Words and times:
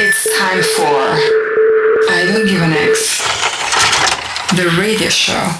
It's 0.00 0.38
time 0.38 0.62
for 0.62 1.20
I 2.10 2.24
Don't 2.26 2.46
Give 2.46 2.62
an 2.62 2.72
X, 2.72 3.20
the 4.56 4.74
radio 4.80 5.10
show. 5.10 5.52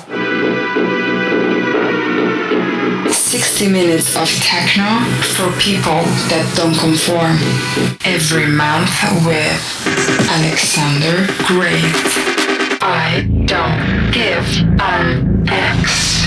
60 3.13 3.69
minutes 3.69 4.17
of 4.17 4.31
techno 4.41 5.05
for 5.37 5.53
people 5.61 6.01
that 6.33 6.51
don't 6.57 6.75
conform. 6.75 7.37
Every 8.07 8.47
month 8.47 8.91
with 9.27 9.61
Alexander 10.31 11.27
Great. 11.45 11.85
I 12.81 13.29
don't 13.45 14.11
give 14.13 14.49
an 14.81 15.47
X. 15.47 16.22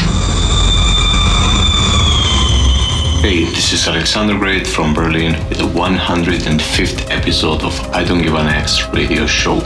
Hey, 3.26 3.44
this 3.44 3.74
is 3.74 3.88
Alexander 3.88 4.38
Great 4.38 4.68
from 4.68 4.94
Berlin 4.94 5.32
with 5.50 5.58
the 5.58 5.68
105th 5.68 7.10
episode 7.10 7.64
of 7.64 7.74
I 7.90 8.04
Don't 8.04 8.22
Give 8.22 8.36
an 8.36 8.46
X 8.46 8.88
radio 8.90 9.26
show. 9.26 9.62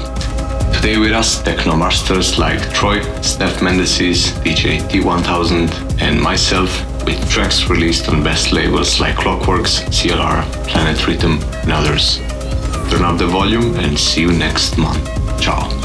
Today 0.76 0.98
with 0.98 1.12
us 1.12 1.44
techno 1.44 1.76
masters 1.76 2.40
like 2.40 2.62
Troy, 2.74 3.02
Stef 3.20 3.60
Mendesidis, 3.60 4.32
DJ 4.46 4.80
T1000 4.88 6.02
and 6.02 6.22
myself 6.22 6.72
with 7.04 7.20
tracks 7.30 7.70
released 7.70 8.08
on 8.08 8.24
best 8.24 8.54
labels 8.54 9.02
like 9.02 9.16
Klockworks, 9.16 9.84
CLR, 9.90 10.42
Planet 10.66 11.06
Rhythm 11.06 11.40
and 11.64 11.74
others. 11.74 12.20
Turn 12.90 13.04
up 13.04 13.18
the 13.18 13.28
volume 13.28 13.76
and 13.76 14.00
see 14.00 14.22
you 14.22 14.32
next 14.32 14.78
month. 14.78 15.04
Ciao. 15.42 15.79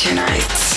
Tonight. 0.00 0.69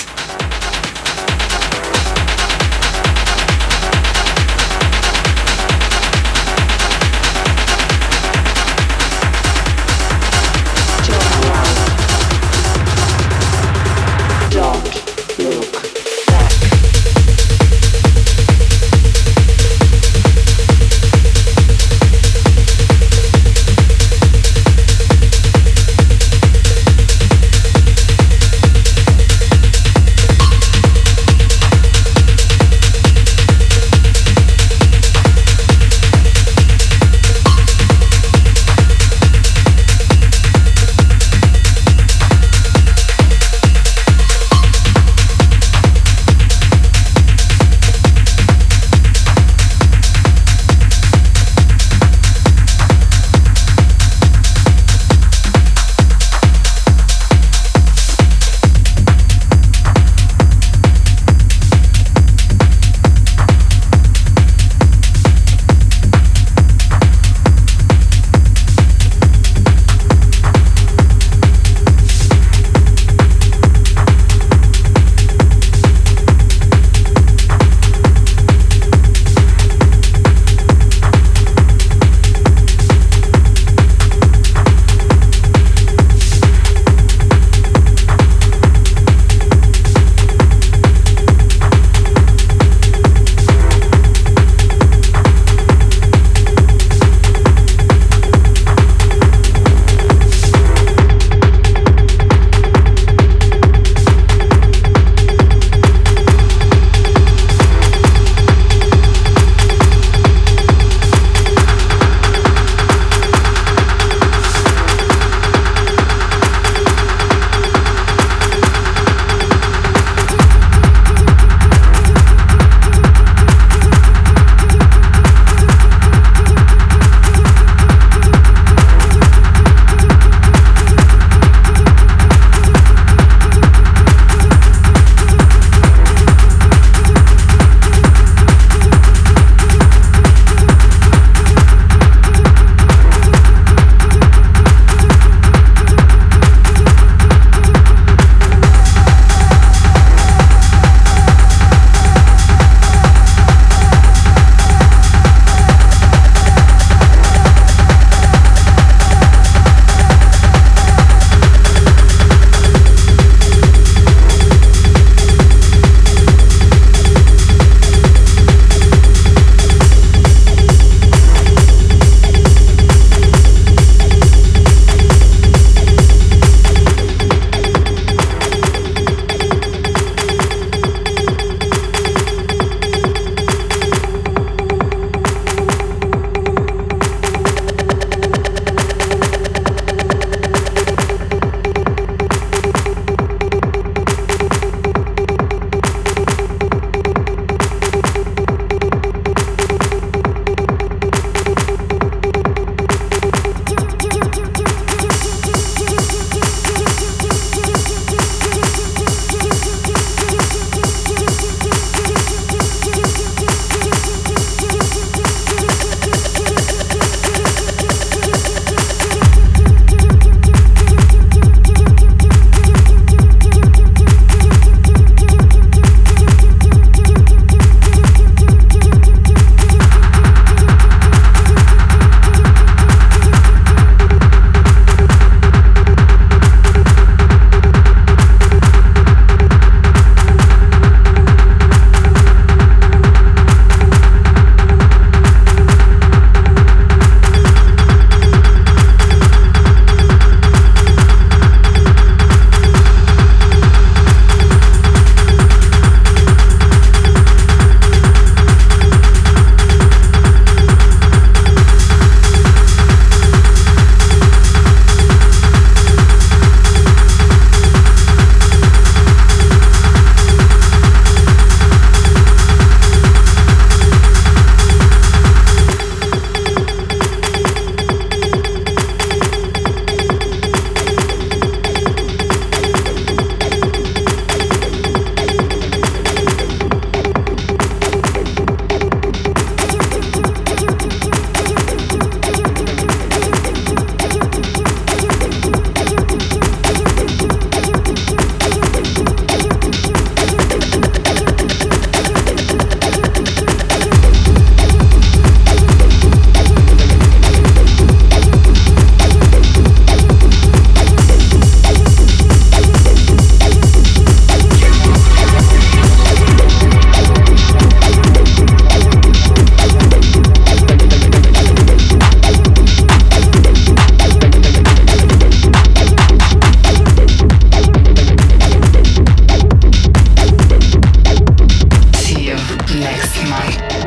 my 333.30 333.83